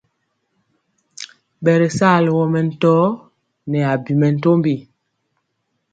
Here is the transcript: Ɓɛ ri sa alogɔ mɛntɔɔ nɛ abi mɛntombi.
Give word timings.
Ɓɛ 1.63 1.73
ri 1.79 1.87
sa 1.97 2.07
alogɔ 2.17 2.43
mɛntɔɔ 2.53 3.03
nɛ 3.69 3.79
abi 3.91 4.11
mɛntombi. 4.21 4.73